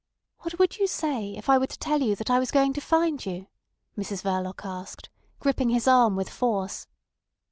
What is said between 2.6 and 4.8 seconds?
to find you?" Mrs Verloc